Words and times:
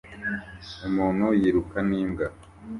Umuntu 0.87 1.25
yiruka 1.41 1.77
n'imbwa 1.89 2.25